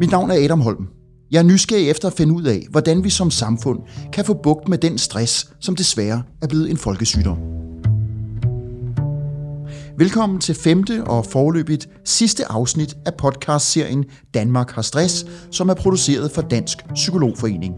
[0.00, 0.88] Mit navn er Adam Holm.
[1.30, 3.78] Jeg er nysgerrig efter at finde ud af, hvordan vi som samfund
[4.12, 7.38] kan få bugt med den stress, som desværre er blevet en folkesygdom.
[9.98, 14.04] Velkommen til femte og forløbigt sidste afsnit af podcastserien
[14.34, 17.74] Danmark har stress, som er produceret for Dansk Psykologforening.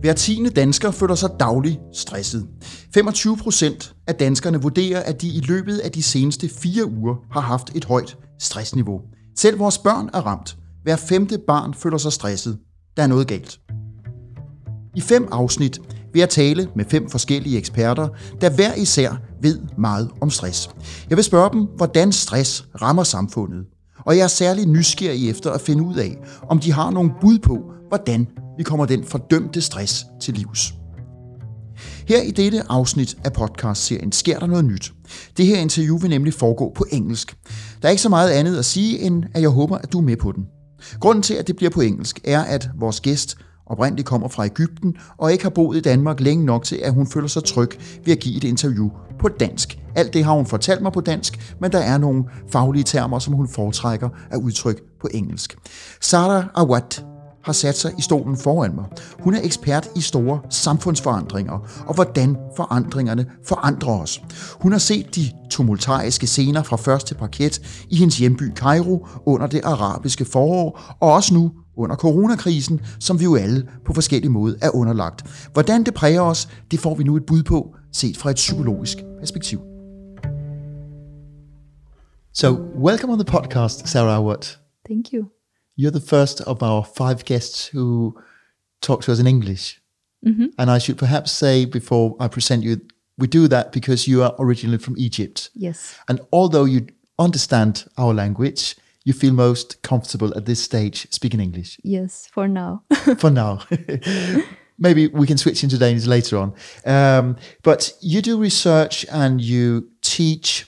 [0.00, 2.46] Hver tiende dansker føler sig dagligt stresset.
[2.94, 7.40] 25 procent af danskerne vurderer, at de i løbet af de seneste fire uger har
[7.40, 9.00] haft et højt stressniveau.
[9.38, 10.56] Selv vores børn er ramt.
[10.82, 12.58] Hver femte barn føler sig stresset.
[12.96, 13.60] Der er noget galt.
[14.94, 15.80] I fem afsnit
[16.12, 18.08] vil jeg tale med fem forskellige eksperter,
[18.40, 20.70] der hver især ved meget om stress.
[21.10, 23.64] Jeg vil spørge dem, hvordan stress rammer samfundet.
[24.06, 26.16] Og jeg er særlig nysgerrig efter at finde ud af,
[26.48, 28.28] om de har nogle bud på, hvordan
[28.58, 30.74] vi kommer den fordømte stress til livs.
[32.08, 34.92] Her i dette afsnit af podcastserien sker der noget nyt.
[35.36, 37.36] Det her interview vil nemlig foregå på engelsk.
[37.82, 40.02] Der er ikke så meget andet at sige, end at jeg håber, at du er
[40.02, 40.46] med på den.
[41.00, 44.94] Grunden til, at det bliver på engelsk, er, at vores gæst oprindeligt kommer fra Ægypten
[45.18, 47.70] og ikke har boet i Danmark længe nok til, at hun føler sig tryg
[48.04, 49.78] ved at give et interview på dansk.
[49.94, 53.34] Alt det har hun fortalt mig på dansk, men der er nogle faglige termer, som
[53.34, 55.56] hun foretrækker at udtrykke på engelsk.
[56.00, 57.15] Sara Awad
[57.46, 58.84] har sat sig i stolen foran mig.
[59.20, 64.22] Hun er ekspert i store samfundsforandringer, og hvordan forandringerne forandrer os.
[64.60, 69.60] Hun har set de tumultariske scener fra første parket i hendes hjemby Cairo under det
[69.64, 74.70] arabiske forår, og også nu under coronakrisen, som vi jo alle på forskellige måder er
[74.70, 75.48] underlagt.
[75.52, 78.98] Hvordan det præger os, det får vi nu et bud på, set fra et psykologisk
[79.20, 79.60] perspektiv.
[82.34, 84.56] So, welcome on the podcast, Sarah Awad.
[84.88, 85.35] Thank you.
[85.76, 88.18] You're the first of our five guests who
[88.80, 89.80] talk to us in English.
[90.24, 90.46] Mm-hmm.
[90.58, 92.80] And I should perhaps say before I present you,
[93.18, 95.50] we do that because you are originally from Egypt.
[95.54, 95.96] Yes.
[96.08, 96.86] And although you
[97.18, 101.78] understand our language, you feel most comfortable at this stage speaking English.
[101.84, 102.82] Yes, for now.
[103.18, 103.60] for now.
[104.78, 106.54] Maybe we can switch into Danish later on.
[106.84, 110.66] Um, but you do research and you teach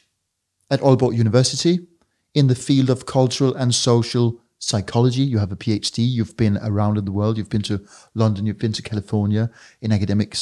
[0.70, 1.80] at Aalborg University
[2.34, 5.22] in the field of cultural and social psychology.
[5.22, 6.06] You have a PhD.
[6.08, 7.38] You've been around in the world.
[7.38, 8.46] You've been to London.
[8.46, 10.36] You've been to California in academic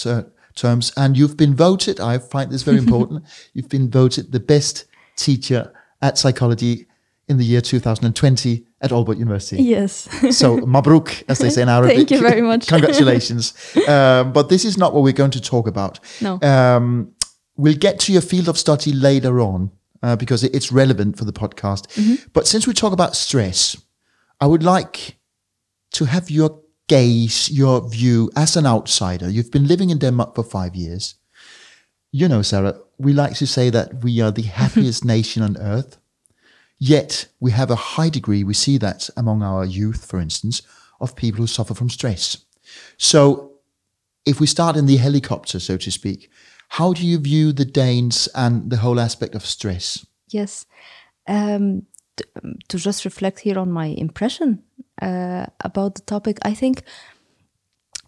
[0.55, 2.01] terms, and you've been voted.
[2.01, 3.25] I find this very important.
[3.53, 5.73] you've been voted the best teacher
[6.03, 6.87] at psychology
[7.29, 9.63] in the year 2020 at Aalborg University.
[9.63, 10.09] Yes.
[10.37, 11.97] so mabruk, as they say in Arabic.
[11.97, 12.69] Thank you very much.
[12.69, 13.55] Congratulations.
[13.89, 15.99] um, but this is not what we're going to talk about.
[16.21, 16.41] No.
[16.41, 17.13] Um,
[17.57, 19.71] we'll get to your field of study later on.
[20.03, 21.89] Uh, because it's relevant for the podcast.
[21.95, 22.29] Mm-hmm.
[22.35, 23.77] But since we talk about stress,
[24.41, 25.17] I would like
[25.93, 29.29] to have your gaze, your view as an outsider.
[29.29, 31.15] You've been living in Denmark for five years.
[32.13, 35.99] You know, Sarah, we like to say that we are the happiest nation on earth.
[36.79, 40.61] Yet we have a high degree, we see that among our youth, for instance,
[41.01, 42.45] of people who suffer from stress.
[42.99, 43.53] So
[44.27, 46.31] if we start in the helicopter, so to speak,
[46.69, 50.05] how do you view the Danes and the whole aspect of stress?
[50.29, 50.67] Yes.
[51.27, 51.87] Um,
[52.69, 54.63] to just reflect here on my impression
[55.03, 56.83] uh, about the topic, I think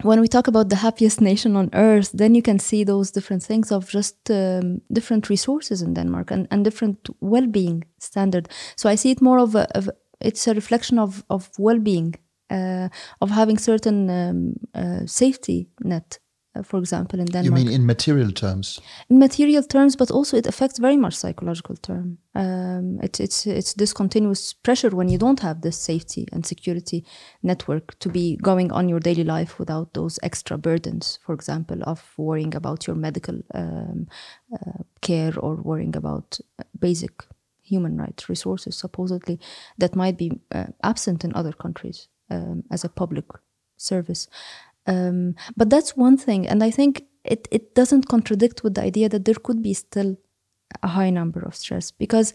[0.02, 3.42] when we talk about the happiest nation on earth, then you can see those different
[3.42, 8.48] things of just um, different resources in Denmark and, and different well-being standard.
[8.76, 12.14] So I see it more of a, of, it's a reflection of of well-being,
[12.50, 12.88] uh,
[13.20, 16.18] of having certain um, uh, safety net
[16.62, 17.44] for example, in Denmark.
[17.44, 18.80] You mean in material terms?
[19.08, 22.18] In material terms, but also it affects very much psychological term.
[22.34, 27.04] Um, it, it's it's this continuous pressure when you don't have this safety and security
[27.42, 31.18] network to be going on your daily life without those extra burdens.
[31.26, 34.06] For example, of worrying about your medical um,
[34.52, 36.40] uh, care or worrying about
[36.78, 37.12] basic
[37.62, 39.38] human rights resources, supposedly
[39.78, 43.24] that might be uh, absent in other countries um, as a public
[43.76, 44.28] service.
[44.88, 49.08] Um, but that's one thing, and I think it it doesn't contradict with the idea
[49.08, 50.16] that there could be still
[50.82, 52.34] a high number of stress because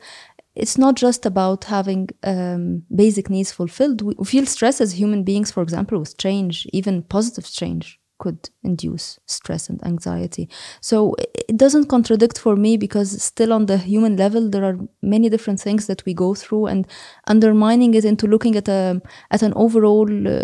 [0.56, 4.02] it's not just about having um, basic needs fulfilled.
[4.02, 9.20] We feel stress as human beings, for example, with change, even positive change could induce
[9.26, 10.48] stress and anxiety.
[10.80, 11.16] So
[11.50, 15.60] it doesn't contradict for me because still on the human level there are many different
[15.60, 16.88] things that we go through and
[17.28, 19.02] undermining it into looking at a
[19.32, 20.44] at an overall uh,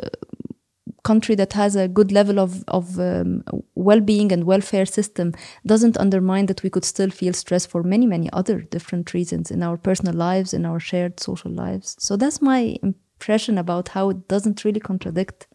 [1.03, 3.43] country that has a good level of, of um,
[3.75, 5.33] well-being and welfare system
[5.65, 9.63] doesn't undermine that we could still feel stress for many many other different reasons in
[9.63, 11.95] our personal lives in our shared social lives.
[11.99, 15.47] So that's my impression about how it doesn't really contradict.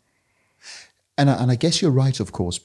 [1.17, 2.59] And I, and I guess you're right of course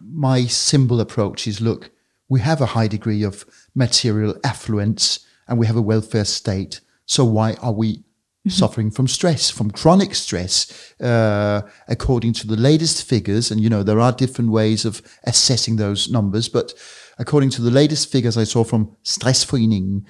[0.00, 1.90] my simple approach is look
[2.30, 3.44] we have a high degree of
[3.74, 6.80] material affluence and we have a welfare state.
[7.04, 8.04] So why are we
[8.48, 13.50] suffering from stress, from chronic stress, uh, according to the latest figures.
[13.50, 16.48] And, you know, there are different ways of assessing those numbers.
[16.48, 16.72] But
[17.18, 20.04] according to the latest figures I saw from Stressforeningen,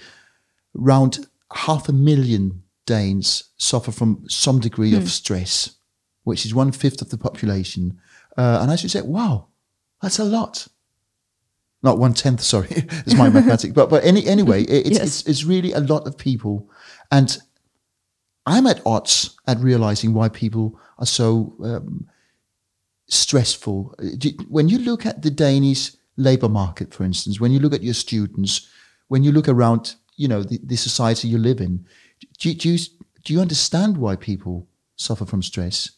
[0.81, 5.77] around half a million Danes suffer from some degree of stress,
[6.25, 7.99] which is one fifth of the population.
[8.37, 9.49] Uh, and I should say, wow,
[10.03, 10.67] that's a lot.
[11.83, 12.69] Not one tenth, sorry,
[13.07, 13.73] is my mathematics.
[13.73, 15.03] But but any anyway, it, it's, Yes.
[15.21, 16.69] it's it's really a lot of people,
[17.11, 17.39] and
[18.51, 22.07] I'm at odds at realizing why people are so um,
[23.09, 23.95] stressful.
[24.49, 27.95] When you look at the Danish labor market, for instance, when you look at your
[27.95, 28.69] students,
[29.09, 31.87] when you look around, you know, the, the society you live in,
[32.39, 32.79] do, you- do you
[33.25, 34.67] do you understand why people
[34.97, 35.91] suffer from stress?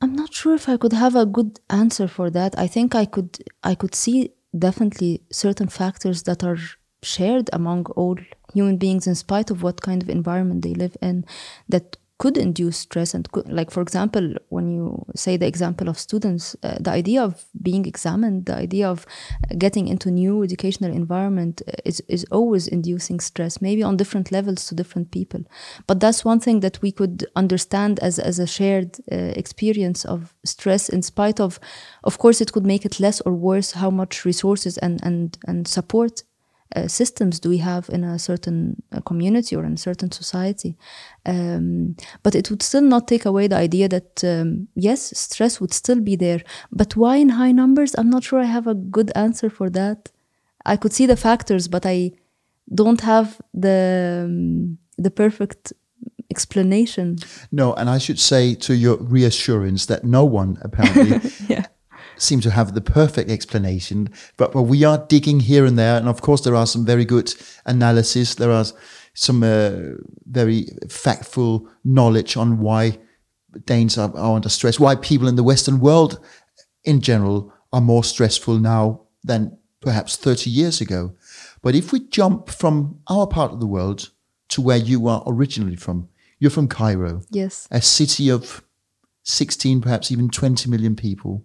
[0.00, 2.58] I'm not sure if I could have a good answer for that.
[2.58, 6.58] I think I could I could see definitely certain factors that are
[7.02, 8.16] shared among all
[8.52, 11.24] human beings in spite of what kind of environment they live in
[11.68, 15.98] that could induce stress and could, like for example when you say the example of
[15.98, 19.06] students uh, the idea of being examined the idea of
[19.58, 24.66] getting into new educational environment uh, is, is always inducing stress maybe on different levels
[24.66, 25.40] to different people.
[25.86, 30.34] But that's one thing that we could understand as, as a shared uh, experience of
[30.44, 31.60] stress in spite of
[32.04, 35.68] of course it could make it less or worse how much resources and and and
[35.68, 36.22] support
[36.74, 40.76] uh, systems do we have in a certain uh, community or in a certain society.
[41.24, 45.72] Um, but it would still not take away the idea that um, yes stress would
[45.72, 46.42] still be there.
[46.72, 47.94] But why in high numbers?
[47.96, 50.10] I'm not sure i have a good answer for that.
[50.64, 52.10] I could see the factors but i
[52.74, 55.72] don't have the um, the perfect
[56.30, 57.18] explanation.
[57.52, 61.66] No, and I should say to your reassurance that no one apparently yeah
[62.16, 66.08] seems to have the perfect explanation, but, but we are digging here and there, and
[66.08, 67.32] of course there are some very good
[67.64, 68.34] analysis.
[68.34, 68.64] There are
[69.14, 69.96] some uh,
[70.26, 72.98] very factful knowledge on why
[73.64, 76.20] Danes are, are under stress, why people in the Western world
[76.84, 81.14] in general are more stressful now than perhaps 30 years ago.
[81.62, 84.10] But if we jump from our part of the world
[84.48, 86.08] to where you are originally from,
[86.38, 88.62] you're from Cairo yes a city of
[89.26, 91.44] 16, perhaps even 20 million people.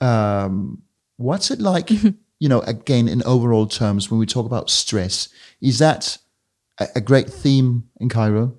[0.00, 0.82] Um,
[1.16, 1.90] what's it like,
[2.40, 5.28] you know, again, in overall terms, when we talk about stress?
[5.60, 6.18] Is that
[6.78, 8.54] a, a great theme in Cairo?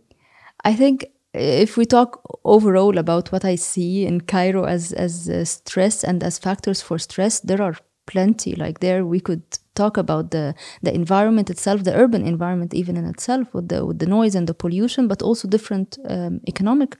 [0.63, 5.45] I think if we talk overall about what I see in Cairo as as uh,
[5.45, 7.75] stress and as factors for stress, there are
[8.07, 8.55] plenty.
[8.55, 9.43] Like there, we could
[9.75, 13.99] talk about the the environment itself, the urban environment, even in itself, with the with
[13.99, 16.97] the noise and the pollution, but also different um, economic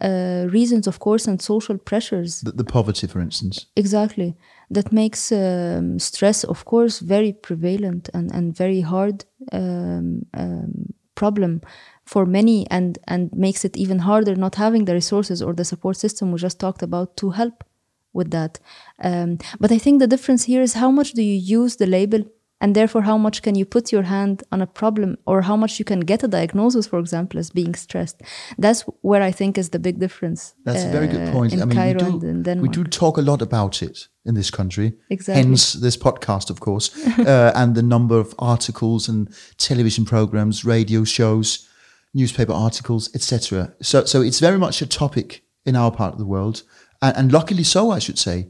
[0.00, 2.40] uh, reasons, of course, and social pressures.
[2.40, 3.66] The, the poverty, for instance.
[3.76, 4.36] Exactly.
[4.70, 11.62] That makes um, stress, of course, very prevalent and, and very hard um, um, problem
[12.04, 15.96] for many and, and makes it even harder not having the resources or the support
[15.96, 17.64] system we just talked about to help
[18.12, 18.58] with that.
[19.02, 22.24] Um, but I think the difference here is how much do you use the label
[22.60, 25.78] and therefore how much can you put your hand on a problem or how much
[25.78, 28.22] you can get a diagnosis, for example, as being stressed.
[28.56, 30.54] That's where I think is the big difference.
[30.64, 31.52] That's a very good uh, point.
[31.52, 34.34] In I mean, Cairo we and do, we do talk a lot about it in
[34.34, 34.94] this country.
[35.10, 35.42] Exactly.
[35.42, 41.04] Hence this podcast, of course, uh, and the number of articles and television programs, radio
[41.04, 41.68] shows,
[42.14, 43.74] newspaper articles, etc.
[43.82, 46.62] So, so it's very much a topic in our part of the world,
[47.02, 48.48] and, and luckily so, I should say.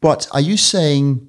[0.00, 1.27] But are you saying,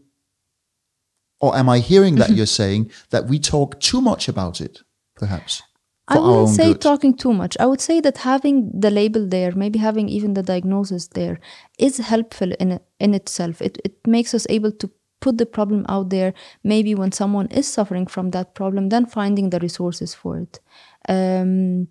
[1.39, 4.81] or am I hearing that you're saying that we talk too much about it,
[5.15, 5.63] perhaps?
[6.09, 6.81] I wouldn't say good?
[6.81, 7.55] talking too much.
[7.59, 11.39] I would say that having the label there, maybe having even the diagnosis there,
[11.77, 13.61] is helpful in in itself.
[13.61, 14.89] It it makes us able to
[15.21, 16.33] put the problem out there.
[16.63, 20.59] Maybe when someone is suffering from that problem, then finding the resources for it.
[21.07, 21.87] Um,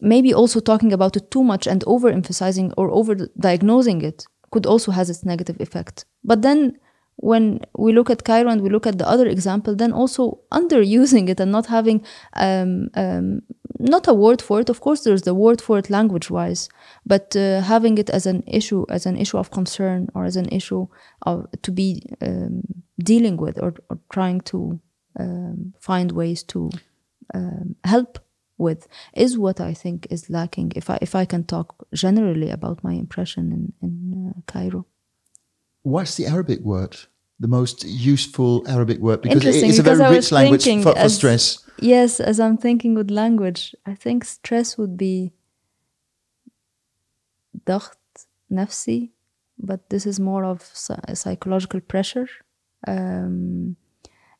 [0.00, 4.92] maybe also talking about it too much and overemphasizing or over diagnosing it could also
[4.92, 6.04] has its negative effect.
[6.24, 6.76] But then
[7.16, 11.28] when we look at Cairo and we look at the other example, then also underusing
[11.28, 12.04] it and not having
[12.34, 13.42] um, um,
[13.78, 14.68] not a word for it.
[14.68, 16.68] Of course, there's the word for it language wise,
[17.06, 20.48] but uh, having it as an issue, as an issue of concern or as an
[20.48, 20.86] issue
[21.22, 22.62] of to be um,
[22.98, 24.80] dealing with or, or trying to
[25.18, 26.70] um, find ways to
[27.34, 28.18] um, help
[28.58, 30.72] with is what I think is lacking.
[30.76, 34.86] If I if I can talk generally about my impression in in uh, Cairo
[35.83, 36.93] What's the Arabic word?
[37.39, 40.31] The most useful Arabic word because it- Interesting, it's a because very I rich was
[40.31, 41.43] language thinking for, for as- stress.
[41.79, 45.31] Yes, as I'm thinking with language, I think stress would be
[47.67, 47.97] ضغط
[48.51, 49.09] نفسي,
[49.59, 52.27] but this is more of psy- psychological pressure.
[52.87, 53.75] Um,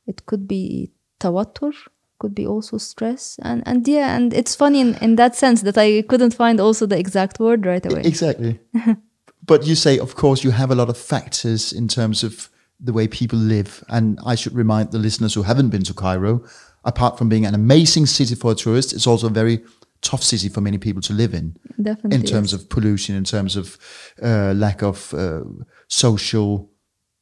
[0.05, 1.73] it could be توتر,
[2.19, 5.77] could be also stress and and yeah and it's funny in, in that sense that
[5.77, 8.59] i couldn't find also the exact word right away Exactly.
[9.44, 12.48] but you say, of course, you have a lot of factors in terms of
[12.80, 13.84] the way people live.
[13.88, 16.44] And I should remind the listeners who haven't been to Cairo,
[16.84, 19.62] apart from being an amazing city for a tourist, it's also a very
[20.00, 21.56] tough city for many people to live in.
[21.80, 22.60] Definitely, In terms yes.
[22.60, 23.78] of pollution, in terms of
[24.22, 25.42] uh, lack of uh,
[25.88, 26.68] social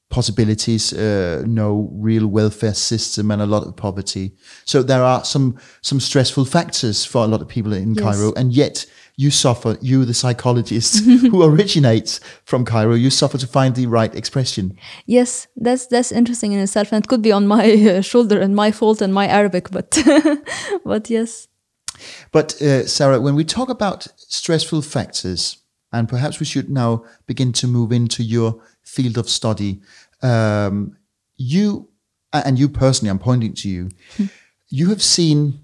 [0.09, 4.33] possibilities, uh, no real welfare system, and a lot of poverty.
[4.65, 8.05] So there are some some stressful factors for a lot of people in Yes.
[8.05, 8.87] Cairo, and yet
[9.17, 9.77] you suffer.
[9.81, 14.77] You, the psychologist who originates from Cairo, you suffer to find the right expression.
[15.07, 18.55] yes that's that's interesting in itself and it could be on my uh, shoulder and
[18.55, 19.99] my fault and my arabic but
[20.85, 21.49] but yes
[22.33, 25.59] But uh, Sarah, when we talk about stressful factors,
[25.93, 29.81] and perhaps we should now begin to move into your field of study,
[30.23, 30.97] um,
[31.37, 31.89] you
[32.33, 33.89] and you personally, I'm pointing to you.
[34.69, 35.61] you have seen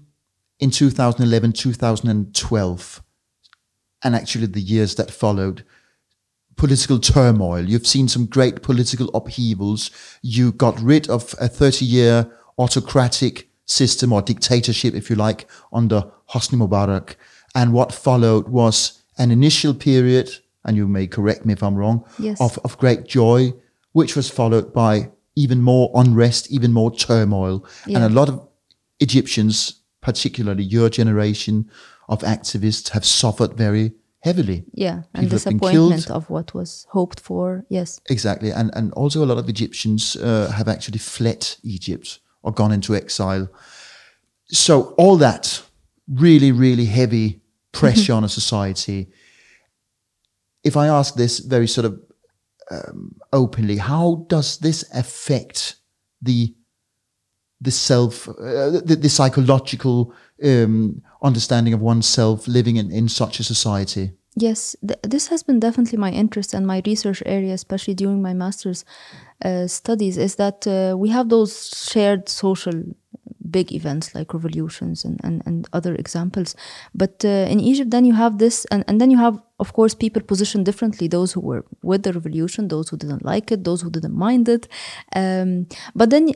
[0.59, 3.01] in 2011, 2012,
[4.03, 5.63] and actually the years that followed,
[6.55, 7.61] political turmoil.
[7.63, 9.91] You've seen some great political upheavals.
[10.21, 16.03] You got rid of a 30 year autocratic system or dictatorship, if you like, under
[16.31, 17.15] Hosni Mubarak.
[17.53, 20.29] And what followed was an initial period,
[20.65, 22.39] and you may correct me if I'm wrong, Yes.
[22.41, 23.53] of, of great joy,
[23.93, 27.65] which was followed by even more unrest, even more turmoil.
[27.85, 28.47] And a lot of
[28.99, 31.69] Egyptians, particularly your generation
[32.07, 34.63] of activists, have suffered very heavily.
[34.73, 39.23] yeah and People have disappointment of what was hoped for yes Exactly, and and also
[39.23, 43.47] a lot of Egyptians uh, have actually fled Egypt or gone into exile.
[44.49, 45.63] So all that
[46.07, 49.07] really, really heavy pressure on a society.
[50.63, 51.99] If I ask this very sort of
[52.71, 55.75] um, openly, how does this affect
[56.21, 56.53] the
[57.61, 63.43] the self, uh, the, the psychological um, understanding of oneself living in, in such a
[63.43, 64.11] society?
[64.35, 68.33] Yes, th- this has been definitely my interest and my research area, especially during my
[68.33, 68.85] master's
[69.43, 72.83] uh, studies, is that uh, we have those shared social
[73.49, 76.55] big events like revolutions and, and, and other examples.
[76.93, 79.95] But uh, in Egypt, then you have this, and, and then you have, of course,
[79.95, 83.81] people positioned differently those who were with the revolution, those who didn't like it, those
[83.81, 84.67] who didn't mind it.
[85.15, 86.31] Um, but then,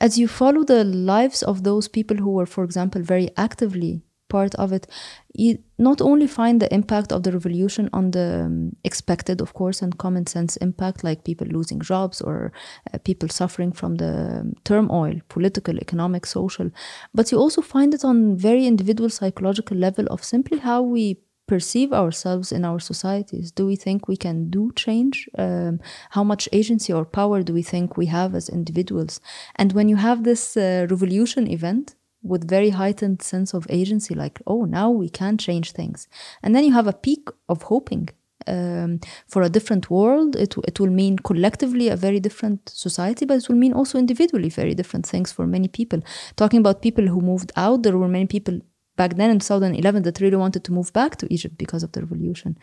[0.00, 4.54] as you follow the lives of those people who were, for example, very actively part
[4.56, 4.86] of it,
[5.34, 9.82] you not only find the impact of the revolution on the um, expected, of course,
[9.82, 12.52] and common sense impact, like people losing jobs or
[12.92, 16.70] uh, people suffering from the um, turmoil, political, economic, social,
[17.12, 21.92] but you also find it on very individual psychological level of simply how we perceive
[21.92, 23.52] ourselves in our societies.
[23.52, 25.28] Do we think we can do change?
[25.36, 29.20] Um, how much agency or power do we think we have as individuals?
[29.56, 34.40] And when you have this uh, revolution event with very heightened sense of agency like
[34.46, 36.08] oh now we can change things.
[36.42, 38.08] And then you have a peak of hoping
[38.46, 40.34] um, for a different world.
[40.36, 44.48] It, it will mean collectively a very different society but it will mean also individually
[44.48, 46.00] very different things for many people.
[46.36, 48.60] Talking about people who moved out there were many people
[48.96, 52.00] back then in 2011 that really wanted to move back to egypt because of the
[52.00, 52.56] revolution.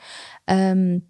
[0.48, 1.02] Um,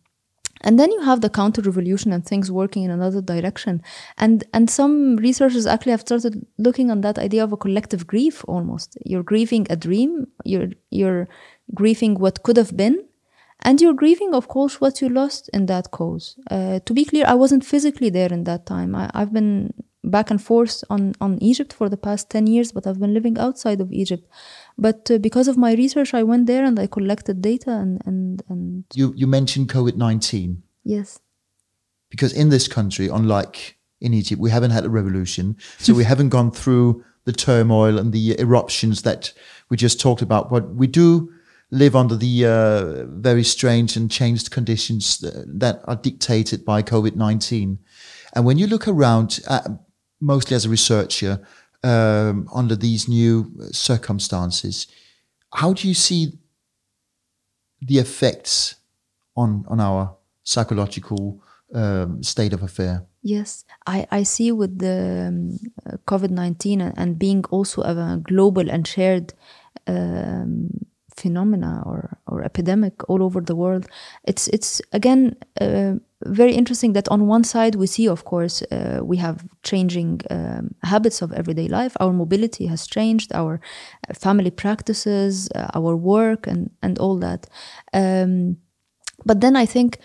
[0.61, 3.81] and then you have the counter revolution and things working in another direction.
[4.17, 8.43] And and some researchers actually have started looking on that idea of a collective grief
[8.47, 8.97] almost.
[9.05, 11.27] You're grieving a dream you're you're
[11.73, 13.05] grieving what could have been
[13.61, 16.37] and you're grieving of course what you lost in that cause.
[16.49, 18.95] Uh, to be clear i wasn't physically there in that time.
[18.95, 22.87] I, i've been back and forth on, on egypt for the past 10 years but
[22.87, 24.27] i've been living outside of egypt
[24.77, 28.41] but uh, because of my research i went there and i collected data and and,
[28.49, 30.63] and You you mentioned COVID nineteen.
[30.83, 31.19] yes
[32.09, 36.27] because in this country, unlike in Egypt, we haven't had a revolution, so we haven't
[36.29, 39.31] gone through the turmoil and the eruptions that
[39.69, 40.49] we just talked about.
[40.49, 41.31] But we do
[41.69, 47.15] live under the uh, very strange and changed conditions that, that are dictated by COVID
[47.15, 47.79] nineteen.
[48.33, 49.61] And when you look around, uh,
[50.21, 51.45] mostly as a researcher,
[51.83, 54.87] um, under these new circumstances,
[55.53, 56.37] how do you see
[57.81, 58.75] the effects
[59.35, 61.41] on on our psychological
[61.73, 63.05] um, state of affair.
[63.23, 65.59] Yes, I, I see with the um,
[66.07, 69.33] COVID 19 and, and being also a global and shared
[69.87, 70.69] um,
[71.21, 73.85] phenomena or, or epidemic all over the world,
[74.23, 75.93] it's, it's again uh,
[76.25, 80.75] very interesting that on one side we see, of course, uh, we have changing um,
[80.83, 81.93] habits of everyday life.
[81.99, 83.59] Our mobility has changed, our
[84.09, 87.47] uh, family practices, uh, our work, and, and all that.
[87.93, 88.57] Um,
[89.25, 89.99] but then I think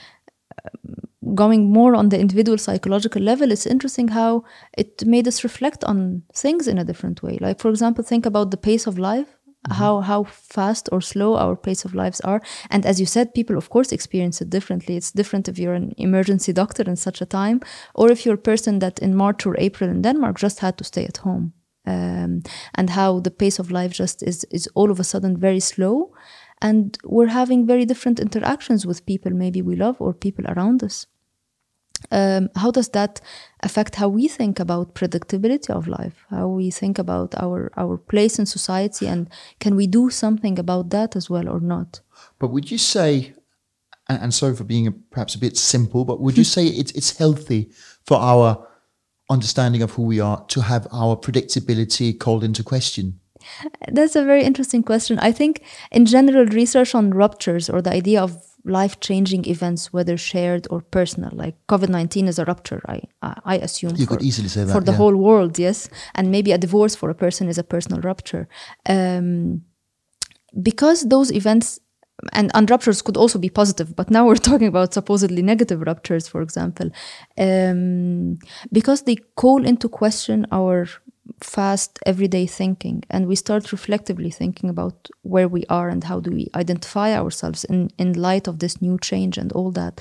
[1.34, 4.44] going more on the individual psychological level, it's interesting how
[4.76, 7.38] it made us reflect on things in a different way.
[7.40, 9.35] Like, for example, think about the pace of life.
[9.70, 13.56] How how fast or slow our pace of lives are, and as you said, people
[13.56, 14.96] of course experience it differently.
[14.96, 17.60] It's different if you're an emergency doctor in such a time,
[17.94, 20.84] or if you're a person that in March or April in Denmark just had to
[20.84, 21.52] stay at home,
[21.86, 22.42] um,
[22.74, 26.12] and how the pace of life just is is all of a sudden very slow,
[26.60, 31.06] and we're having very different interactions with people maybe we love or people around us
[32.10, 33.20] um, how does that
[33.62, 38.38] affect how we think about predictability of life how we think about our our place
[38.38, 42.00] in society and can we do something about that as well or not
[42.38, 43.34] But would you say,
[44.08, 46.92] and and sorry for being a, perhaps a bit simple, but would you say it's
[46.92, 47.70] it's healthy
[48.04, 48.66] for our
[49.28, 53.20] understanding of who we are to have our predictability called into question?
[53.92, 55.18] That's a very interesting question.
[55.20, 60.16] I think, in general, research on ruptures or the idea of life changing events, whether
[60.16, 63.96] shared or personal, like COVID 19 is a rupture, I, I assume.
[63.96, 64.98] You for, could easily say that, For the yeah.
[64.98, 65.88] whole world, yes.
[66.14, 68.48] And maybe a divorce for a person is a personal rupture.
[68.88, 69.62] Um,
[70.62, 71.80] because those events
[72.32, 76.26] and, and ruptures could also be positive, but now we're talking about supposedly negative ruptures,
[76.28, 76.90] for example,
[77.38, 78.38] um,
[78.72, 80.86] because they call into question our
[81.40, 86.30] fast everyday thinking and we start reflectively thinking about where we are and how do
[86.30, 90.00] we identify ourselves in, in light of this new change and all that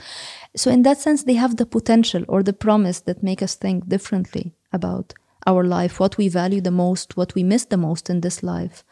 [0.55, 3.87] so in that sense they have the potential or the promise that make us think
[3.87, 5.13] differently about
[5.45, 8.83] our life what we value the most what we miss the most in this life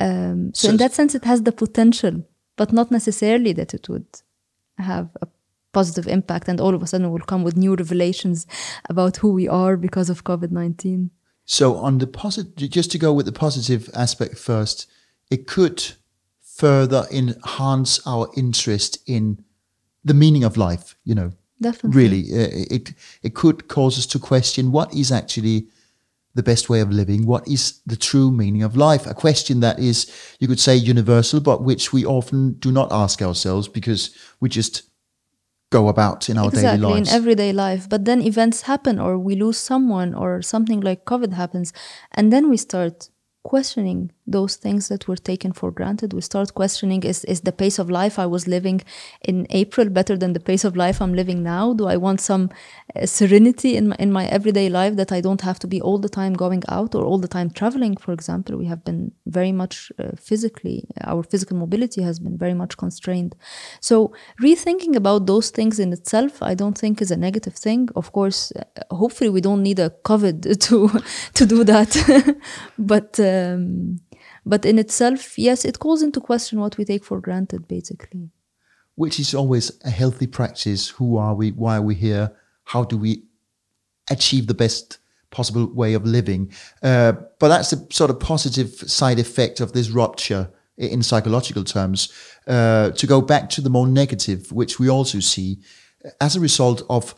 [0.00, 2.22] um, so, So- in that sense, it has the potential,
[2.56, 4.06] but not necessarily that it would
[4.76, 5.26] have a
[5.72, 6.48] positive impact.
[6.48, 8.46] And all of a sudden, we'll come with new revelations
[8.88, 11.10] about who we are because of COVID nineteen.
[11.50, 14.86] So on the positive, just to go with the positive aspect first,
[15.30, 15.82] it could
[16.42, 19.42] further enhance our interest in
[20.04, 20.94] the meaning of life.
[21.04, 25.68] You know, Definitely, really, uh, it it could cause us to question what is actually
[26.34, 29.06] the best way of living, what is the true meaning of life.
[29.06, 30.06] A question that is,
[30.40, 34.82] you could say, universal, but which we often do not ask ourselves because we just
[35.70, 36.82] go about in our daily lives.
[36.82, 37.88] exactly in everyday life.
[37.88, 41.72] But then events happen, or we lose someone, or something like COVID happens,
[42.12, 43.10] and then we start
[43.44, 46.12] questioning those things that were taken for granted.
[46.12, 48.80] We start questioning: Is is the pace of life I was living
[49.22, 51.74] in April better than the pace of life I'm living now?
[51.74, 52.50] Do I want some
[52.94, 55.98] uh, serenity in my in my everyday life that I don't have to be all
[55.98, 57.96] the time going out or all the time traveling?
[57.96, 62.54] For example, we have been very much uh, physically our physical mobility has been very
[62.54, 63.34] much constrained.
[63.80, 64.12] So
[64.42, 67.88] rethinking about those things in itself, I don't think is a negative thing.
[67.96, 70.76] Of course, uh, hopefully we don't need a COVID to
[71.34, 71.90] to do that,
[72.78, 73.18] but.
[73.20, 74.00] Um,
[74.44, 78.30] but in itself, yes, it calls into question what we take for granted, basically.
[78.94, 80.88] which is always a healthy practice.
[80.98, 81.52] Who are we?
[81.52, 82.32] Why are we here?
[82.64, 83.22] How do we
[84.10, 84.98] achieve the best
[85.30, 86.52] possible way of living?
[86.82, 92.12] Uh, but that's the sort of positive side effect of this rupture in psychological terms.
[92.46, 95.58] Uh, to go back to the more negative, which we also see
[96.20, 97.14] as a result of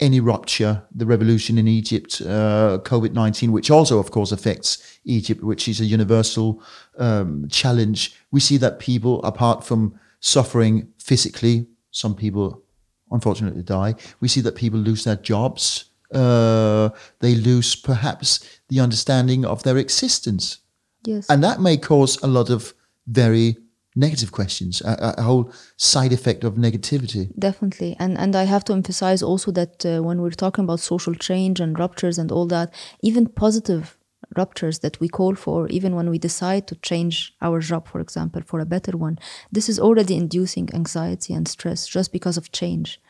[0.00, 5.42] any rupture, the revolution in Egypt, uh, COVID 19, which also, of course, affects Egypt,
[5.42, 6.62] which is a universal
[6.98, 8.14] um, challenge.
[8.30, 12.62] We see that people, apart from suffering physically, some people
[13.10, 15.86] unfortunately die, we see that people lose their jobs.
[16.14, 20.58] Uh, they lose perhaps the understanding of their existence.
[21.04, 21.26] Yes.
[21.28, 22.74] And that may cause a lot of
[23.06, 23.56] very
[23.96, 27.30] negative questions, a, a whole side effect of negativity.
[27.38, 31.14] Definitely, and and I have to emphasize also that uh, when we're talking about social
[31.14, 32.72] change and ruptures and all that,
[33.02, 33.96] even positive
[34.36, 38.42] ruptures that we call for, even when we decide to change our job, for example,
[38.44, 39.18] for a better one,
[39.52, 43.00] this is already inducing anxiety and stress just because of change.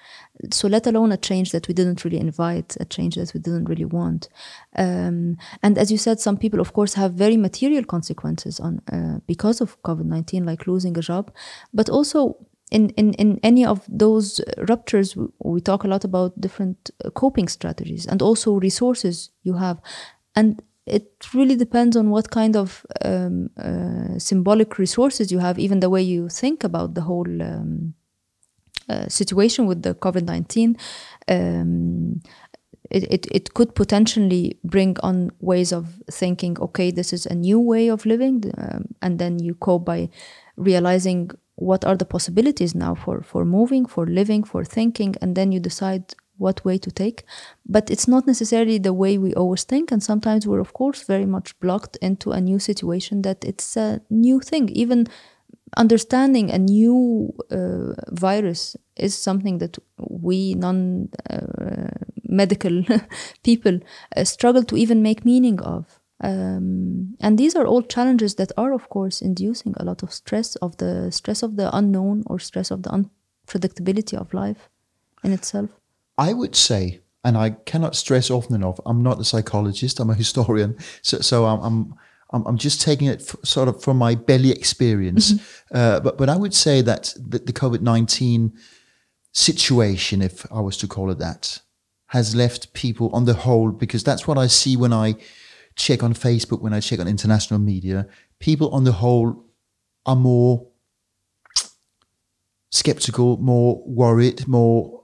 [0.51, 3.69] So let alone a change that we didn't really invite, a change that we didn't
[3.69, 4.29] really want.
[4.77, 9.21] Um, and as you said, some people, of course, have very material consequences on uh,
[9.27, 11.31] because of COVID nineteen, like losing a job,
[11.75, 12.37] but also
[12.71, 17.49] in, in, in any of those ruptures, we talk a lot about different uh, coping
[17.49, 19.81] strategies and also resources you have.
[20.35, 25.81] And it really depends on what kind of um, uh, symbolic resources you have, even
[25.81, 27.95] the way you think about the whole um,
[28.89, 30.77] uh, situation with the COVID 19.
[31.29, 32.21] Um,
[32.91, 37.61] it, it, it could potentially bring on ways of thinking, okay, this is a new
[37.61, 38.53] way of living.
[38.59, 40.09] Um, and then you cope by
[40.57, 45.53] realizing what are the possibilities now for, for moving, for living, for thinking, and then
[45.53, 47.25] you decide what way to take.
[47.67, 49.93] But it's not necessarily the way we always think.
[49.93, 54.01] And sometimes we're, of course, very much blocked into a new situation that it's a
[54.11, 54.69] new thing.
[54.71, 55.07] Even
[55.77, 61.89] understanding a new uh, virus is something that we non uh,
[62.25, 62.83] medical
[63.45, 63.79] people
[64.17, 66.01] uh, struggle to even make meaning of.
[66.23, 70.57] Um, and these are all challenges that are, of course, inducing a lot of stress
[70.57, 74.69] of the stress of the unknown or stress of the unpredictability of life
[75.25, 75.80] in itself.
[76.21, 80.15] I would say, and I cannot stress often enough, I'm not a psychologist, I'm a
[80.15, 80.77] historian.
[81.03, 81.95] So, so I'm, I'm
[82.33, 85.33] I'm, just taking it f- sort of from my belly experience.
[85.33, 85.77] Mm-hmm.
[85.77, 88.53] Uh, but but I would say that the, the COVID nineteen
[89.33, 91.61] situation, if I was to call it that,
[92.09, 95.17] has left people on the whole because that's what I see when I
[95.75, 98.07] check on Facebook, when I check on international media.
[98.39, 99.47] People on the whole
[100.07, 100.67] are more
[102.71, 105.00] skeptical, more worried, more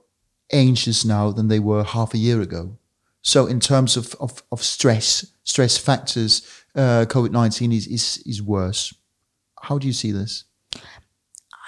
[0.51, 2.77] anxious now than they were half a year ago.
[3.21, 6.41] So in terms of, of, of stress, stress factors,
[6.75, 8.93] uh, COVID nineteen is, is is worse.
[9.61, 10.45] How do you see this?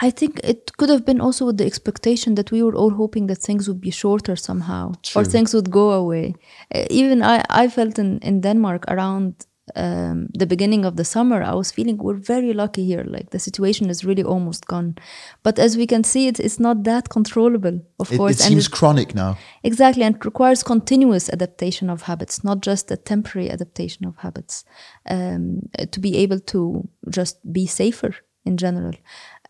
[0.01, 3.27] I think it could have been also with the expectation that we were all hoping
[3.27, 5.21] that things would be shorter somehow, True.
[5.21, 6.35] or things would go away.
[6.73, 11.41] Uh, even I, I felt in, in Denmark around um, the beginning of the summer,
[11.41, 13.03] I was feeling we're very lucky here.
[13.03, 14.95] Like the situation is really almost gone.
[15.43, 18.39] But as we can see, it, it's not that controllable, of it, course.
[18.39, 19.37] It seems it, chronic now.
[19.63, 20.03] Exactly.
[20.03, 24.65] And it requires continuous adaptation of habits, not just a temporary adaptation of habits,
[25.09, 28.93] um, to be able to just be safer in general.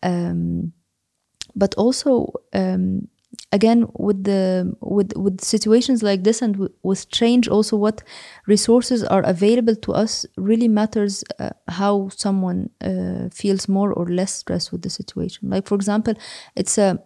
[0.02, 0.72] Um,
[1.54, 3.08] but also, um,
[3.52, 8.02] again with the with with situations like this and with change also what
[8.46, 14.34] resources are available to us really matters uh, how someone uh, feels more or less
[14.34, 15.50] stressed with the situation.
[15.50, 16.14] Like for example
[16.54, 16.98] it's a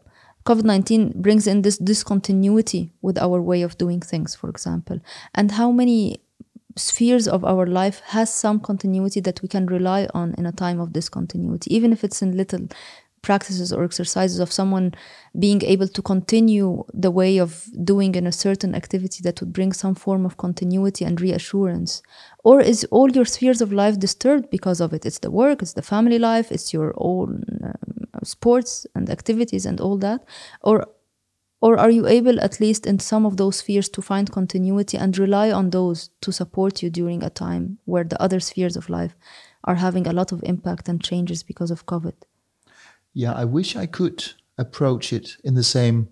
[0.45, 4.99] covid-19 brings in this discontinuity with our way of doing things for example.
[5.35, 6.19] And how many
[6.77, 10.81] spheres of our life has some continuity that we can rely on in a time
[10.81, 12.67] of discontinuity even if it's in little
[13.29, 14.87] practices or exercises of someone
[15.45, 17.51] being able to continue the way of
[17.93, 22.03] doing in a certain activity that would bring some form of continuity and reassurance?
[22.49, 25.07] Or is all your spheres of life disturbed because of it?
[25.09, 27.31] It's the work, it's the family life, it's your own
[27.69, 30.21] um, sports and activities and all that?
[30.61, 30.77] Or
[31.67, 35.17] or are you able, at least in some of those spheres, to find continuity and
[35.17, 39.15] rely on those to support you during a time where the other spheres of life
[39.69, 42.17] are having a lot of impact and changes because of COVID?
[43.15, 46.09] Yeah, I wish I could approach it in the same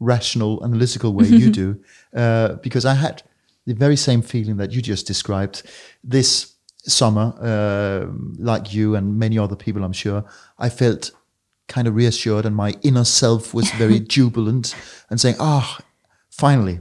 [0.00, 1.80] rational, analytical way you do,
[2.16, 3.22] uh, because I had
[3.66, 5.62] the very same feeling that you just described
[6.02, 10.24] this summer, uh, like you and many other people, I'm sure.
[10.58, 11.10] I felt
[11.68, 14.74] kind of reassured, and my inner self was very jubilant
[15.10, 15.84] and saying, "Ah, oh,
[16.30, 16.80] finally."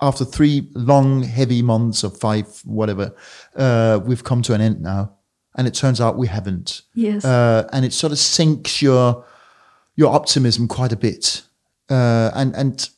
[0.00, 3.14] After three long, heavy months of five, whatever,
[3.54, 5.12] uh, we've come to an end now
[5.56, 6.82] and it turns out we haven't.
[6.94, 7.24] Yes.
[7.24, 9.24] Uh, and it sort of sinks your
[9.96, 11.42] your optimism quite a bit.
[11.88, 12.88] Uh, and and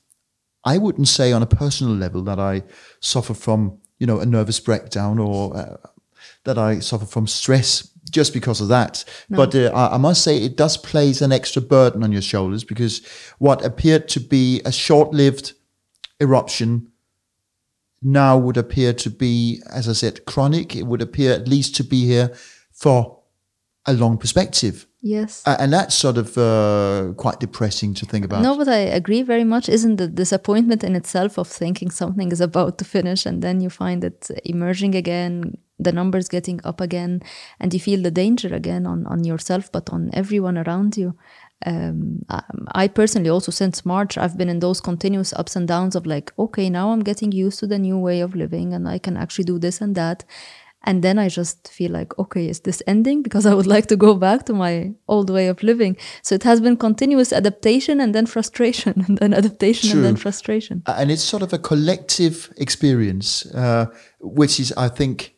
[0.65, 2.63] I wouldn't say on a personal level that I
[3.01, 5.77] suffer from you know a nervous breakdown or uh,
[6.45, 9.05] that I suffer from stress just because of that.
[9.29, 9.39] No.
[9.39, 12.63] But uh, I, I must say it does place an extra burden on your shoulders
[12.63, 13.05] because
[13.39, 15.55] what appeared to be a short-lived
[16.21, 16.93] eruption
[18.05, 20.77] now would appear to be, as I said, chronic.
[20.77, 22.33] It would appear at least to be here
[22.73, 23.19] for
[23.87, 24.87] a long perspective.
[25.01, 25.43] Yes.
[25.47, 28.43] Uh, and that's sort of uh, quite depressing to think about.
[28.43, 29.69] No, but I agree very much.
[29.69, 33.69] Isn't the disappointment in itself of thinking something is about to finish and then you
[33.69, 37.23] find it emerging again, the numbers getting up again,
[37.61, 41.15] and you feel the danger again on, on yourself, but on everyone around you
[41.67, 42.25] um,
[42.73, 46.33] I personally also since March I've been in those continuous ups and downs of like
[46.39, 49.45] okay now I'm getting used to the new way of living and I can actually
[49.45, 50.25] do this and that.
[50.87, 53.23] And then I just feel like okay is this ending?
[53.23, 55.97] Because I would like to go back to my old way of living.
[56.23, 59.99] So it has been continuous adaptation and then frustration and then adaptation True.
[59.99, 60.83] and then frustration.
[60.87, 63.87] And it's sort of a collective experience uh,
[64.21, 65.34] which is I think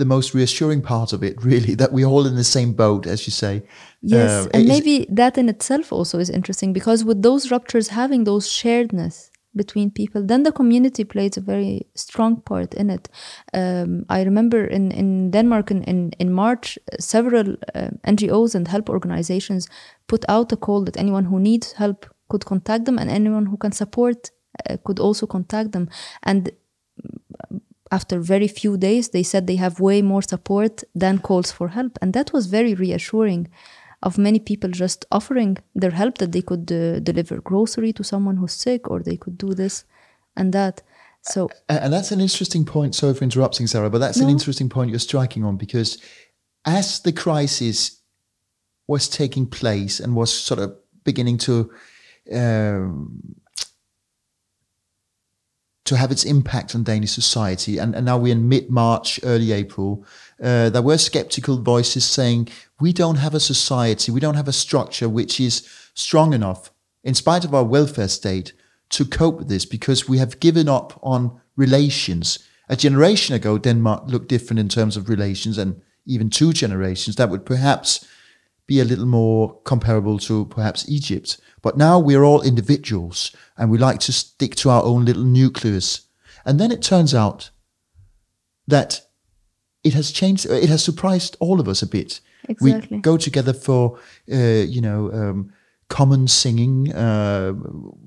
[0.00, 3.26] the most reassuring part of it, really, that we're all in the same boat, as
[3.26, 3.62] you say.
[4.02, 8.24] Yes, uh, and maybe that in itself also is interesting because with those ruptures having
[8.24, 13.08] those sharedness between people, then the community plays a very strong part in it.
[13.52, 18.88] Um, I remember in, in Denmark in, in, in March, several uh, NGOs and help
[18.88, 19.68] organizations
[20.06, 23.56] put out a call that anyone who needs help could contact them and anyone who
[23.56, 24.30] can support
[24.68, 25.88] uh, could also contact them.
[26.22, 26.52] And
[27.90, 31.98] after very few days, they said they have way more support than calls for help.
[32.00, 33.48] And that was very reassuring
[34.02, 38.36] of many people just offering their help that they could uh, deliver grocery to someone
[38.36, 39.84] who's sick or they could do this
[40.36, 40.82] and that.
[41.22, 42.94] So, and that's an interesting point.
[42.94, 44.24] Sorry for interrupting, Sarah, but that's no.
[44.24, 45.98] an interesting point you're striking on because
[46.64, 48.00] as the crisis
[48.86, 50.74] was taking place and was sort of
[51.04, 51.70] beginning to
[52.32, 53.36] um,
[55.90, 57.76] to have its impact on Danish society.
[57.76, 60.06] And, and now we're in mid March, early April.
[60.40, 62.48] Uh, there were skeptical voices saying
[62.78, 66.70] we don't have a society, we don't have a structure which is strong enough,
[67.02, 68.52] in spite of our welfare state,
[68.90, 72.38] to cope with this because we have given up on relations.
[72.68, 77.30] A generation ago, Denmark looked different in terms of relations, and even two generations, that
[77.30, 78.06] would perhaps
[78.70, 81.40] be a little more comparable to perhaps Egypt.
[81.60, 86.02] But now we're all individuals and we like to stick to our own little nucleus.
[86.44, 87.50] And then it turns out
[88.68, 89.00] that
[89.82, 92.20] it has changed, it has surprised all of us a bit.
[92.48, 92.98] Exactly.
[92.98, 93.98] We go together for,
[94.32, 95.52] uh, you know, um,
[95.88, 96.94] common singing.
[96.94, 97.54] Uh,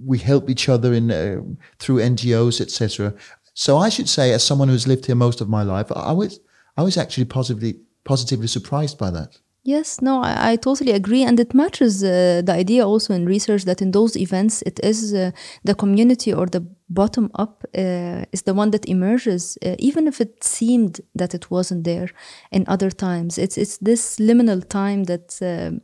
[0.06, 1.41] we help each other in uh,
[1.78, 3.13] through NGOs, etc.
[3.54, 6.39] So I should say, as someone who's lived here most of my life, I was
[6.78, 9.39] I was actually positively positively surprised by that.
[9.65, 11.23] Yes, no, I, I totally agree.
[11.23, 15.13] And it matches uh, the idea also in research that in those events, it is
[15.13, 15.32] uh,
[15.63, 20.19] the community or the bottom up uh, is the one that emerges, uh, even if
[20.19, 22.10] it seemed that it wasn't there
[22.52, 23.38] in other times.
[23.38, 25.80] It's, it's this liminal time that uh,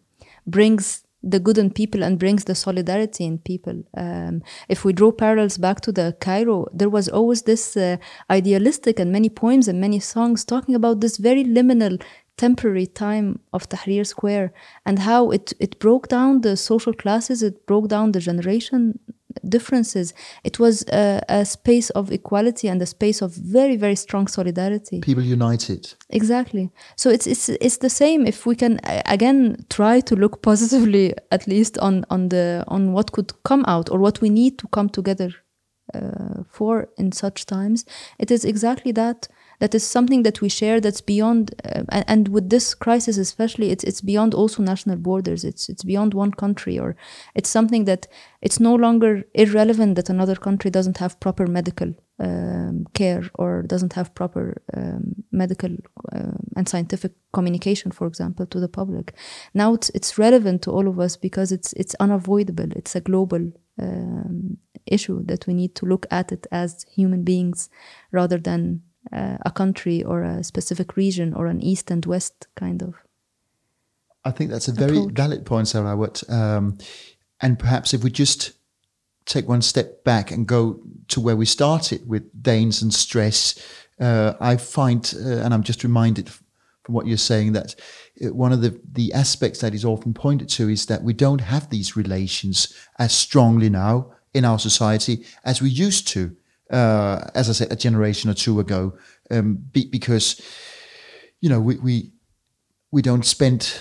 [0.45, 3.83] brings the good in people and brings the solidarity in people.
[3.95, 7.97] Um, if we draw parallels back to the Cairo, there was always this uh,
[8.29, 12.01] idealistic and many poems and many songs talking about this very liminal
[12.39, 14.53] temporary time of Tahrir Square
[14.85, 18.97] and how it, it broke down the social classes, it broke down the generation
[19.47, 20.13] differences.
[20.43, 25.01] It was a, a, space of equality and a space of very, very strong solidarity.
[25.01, 25.93] People united.
[26.09, 26.71] Exactly.
[26.95, 28.25] So it's it's it's the same.
[28.25, 33.11] If we can again try to look positively, at least on on the on what
[33.11, 35.31] could come out or what we need to come together
[35.93, 37.85] uh, for in such times,
[38.17, 39.27] it is exactly that
[39.59, 43.83] that is something that we share that's beyond uh, and, with this crisis especially it's
[43.83, 45.43] it's beyond also national borders.
[45.43, 46.95] It's it's beyond one country or
[47.35, 48.07] it's something that
[48.41, 53.93] it's no longer irrelevant that another country doesn't have proper medical um, care or doesn't
[53.93, 55.71] have proper um, medical
[56.13, 59.13] uh, and scientific communication for example to the public.
[59.53, 62.71] Now it's it's relevant to all of us because it's it's unavoidable.
[62.75, 67.69] It's a global um, issue that we need to look at it as human beings
[68.11, 72.81] rather than uh, a country or a specific region or an east and west kind
[72.81, 72.95] of.
[74.25, 75.15] I think that's a very approach.
[75.15, 75.95] valid point, Sarah.
[75.95, 76.77] What, um,
[77.41, 78.51] and perhaps if we just
[79.25, 83.57] take one step back and go to where we started with Danes and stress,
[83.99, 87.75] uh, I find, uh, and I'm just reminded from what you're saying that
[88.23, 91.41] uh, one of the, the aspects that is often pointed to is that we don't
[91.41, 96.35] have these relations as strongly now in our society as we used to
[96.69, 98.97] uh, as I said, a generation or two ago,
[99.31, 100.41] um, be, because
[101.41, 102.11] you know we, we
[102.91, 103.73] we don't spend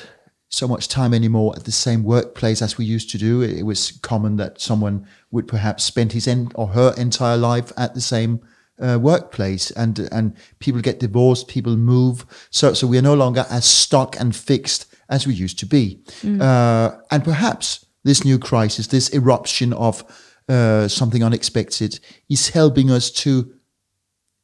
[0.48, 3.42] so much time anymore at the same workplace as we used to do.
[3.42, 7.94] It, was common that someone would perhaps spend his en- or her entire life at
[7.94, 8.40] the same
[8.80, 13.44] uh, workplace, and and people get divorced, people move, so so we are no longer
[13.50, 16.40] as stuck and fixed as we used to be, mm.
[16.40, 20.04] uh, and perhaps this new crisis, this eruption of
[20.48, 23.52] uh, something unexpected, is helping us to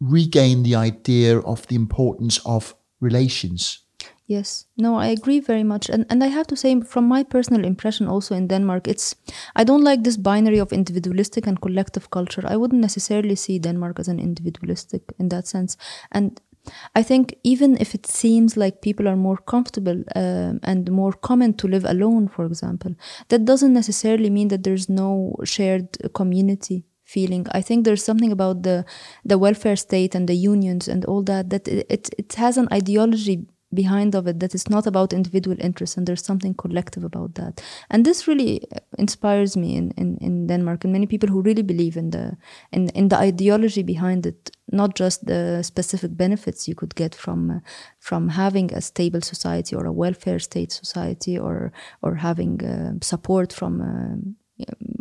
[0.01, 3.81] regain the idea of the importance of relations.
[4.27, 7.65] Yes, no, I agree very much, and and I have to say, from my personal
[7.65, 9.15] impression, also in Denmark, it's
[9.61, 12.43] I don't like this binary of individualistic and collective culture.
[12.53, 15.77] I wouldn't necessarily see Denmark as an individualistic in that sense,
[16.11, 16.41] and
[16.95, 21.55] I think even if it seems like people are more comfortable um, and more common
[21.55, 22.95] to live alone, for example,
[23.29, 27.47] that doesn't necessarily mean that there's no shared community feeling.
[27.53, 28.85] I think there's something about the
[29.25, 32.69] the welfare state and the unions and all that that it it, it has an
[32.73, 37.35] ideology behind of it that is not about individual interests and there's something collective about
[37.35, 37.63] that.
[37.91, 38.63] And this really
[38.99, 42.37] inspires me in, in, in denmark and many people who really believe in the
[42.73, 47.51] in, in the ideology behind it not just the specific benefits you could get from
[47.51, 47.59] uh,
[47.99, 53.53] from having a stable society or a welfare state society or or having uh, support
[53.53, 54.17] from uh,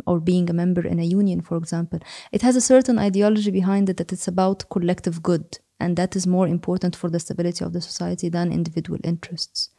[0.06, 2.00] or being a member in a union, for example,
[2.32, 6.26] it has a certain ideology behind it that it's about collective good and that is
[6.26, 9.70] more important for the stability of the society than individual interests.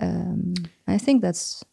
[0.00, 0.54] Um,
[0.86, 1.64] I think that's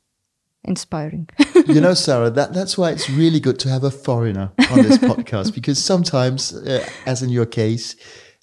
[0.63, 1.30] inspiring.
[1.67, 4.97] you know, Sarah, that, that's why it's really good to have a foreigner on this
[5.12, 7.95] podcast because sometimes, uh, as in your case,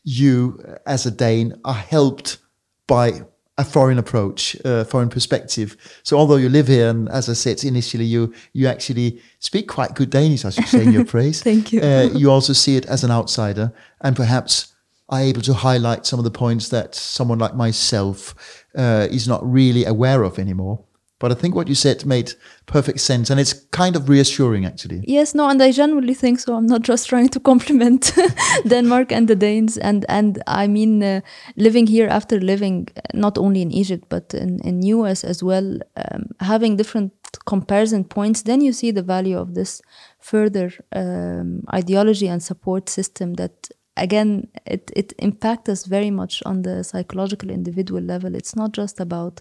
[0.05, 2.39] you as a Dane are helped
[2.87, 3.23] by
[3.59, 5.77] a foreign approach, a foreign perspective.
[6.03, 9.95] So although you live here, and as I said initially, you you actually speak quite
[9.95, 11.43] good Danish, I should say, in your praise.
[11.43, 11.83] Thank you.
[11.83, 14.70] Uh, you also see it as an outsider, and perhaps
[15.11, 18.35] are able to highlight some of the points that someone like myself
[18.77, 20.85] uh, is not really aware of anymore.
[21.21, 22.33] But I think what you said made
[22.65, 25.05] perfect sense, and it's kind of reassuring, actually.
[25.07, 26.55] Yes, no, and I genuinely think so.
[26.55, 28.13] I'm not just trying to compliment
[28.67, 31.21] Denmark and the Danes, and and I mean, uh,
[31.57, 35.79] living here after living uh, not only in Egypt but in in US as well,
[35.97, 37.13] um, having different
[37.45, 39.83] comparison points, then you see the value of this
[40.21, 43.69] further um, ideology and support system that
[44.01, 48.35] again it, it impacts us very much on the psychological individual level.
[48.35, 49.41] It's not just about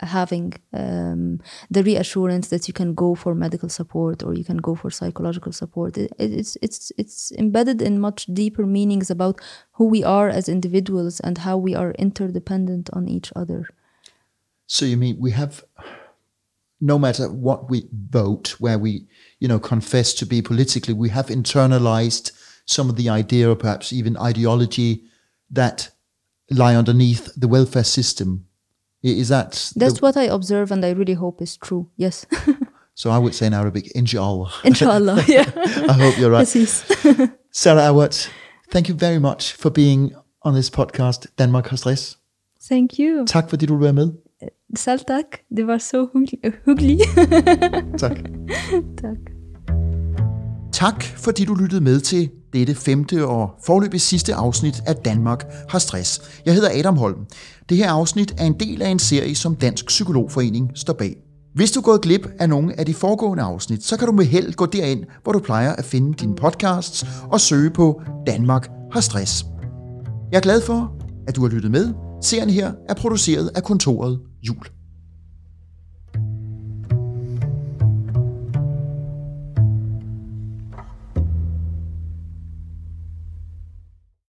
[0.00, 4.58] uh, having um, the reassurance that you can go for medical support or you can
[4.58, 5.98] go for psychological support.
[5.98, 9.40] It, it's it's it's embedded in much deeper meanings about
[9.72, 13.66] who we are as individuals and how we are interdependent on each other.
[14.66, 15.64] So you mean we have
[16.80, 19.06] no matter what we vote where we
[19.40, 22.30] you know confess to be politically we have internalized
[22.68, 25.02] some of the idea or perhaps even ideology
[25.50, 25.90] that
[26.50, 28.44] lie underneath the welfare system.
[29.02, 31.86] Is that That's the, what I observe and I really hope is true.
[31.96, 32.26] Yes.
[32.94, 34.52] so I would say in Arabic, inshallah.
[34.64, 35.50] Inshallah, yeah.
[35.88, 36.48] I hope you're right.
[37.52, 38.16] Sarah Awad,
[38.70, 42.18] thank you very much for being on this podcast, Danmark har stress.
[42.68, 43.26] Thank you.
[43.26, 44.12] Tak fordi du var med.
[44.76, 45.24] Selv tak.
[45.56, 46.08] Det var så
[46.66, 47.02] hyggeligt.
[47.98, 48.18] tak.
[49.02, 49.37] tak.
[50.78, 55.78] Tak fordi du lyttede med til dette femte og forløbig sidste afsnit af Danmark har
[55.78, 56.20] stress.
[56.46, 57.26] Jeg hedder Adam Holm.
[57.68, 61.16] Det her afsnit er en del af en serie, som Dansk Psykologforening står bag.
[61.54, 64.24] Hvis du er gået glip af nogle af de foregående afsnit, så kan du med
[64.24, 69.00] held gå derind, hvor du plejer at finde dine podcasts og søge på Danmark har
[69.00, 69.44] stress.
[70.32, 70.92] Jeg er glad for,
[71.28, 71.94] at du har lyttet med.
[72.22, 74.77] Serien her er produceret af kontoret Jul.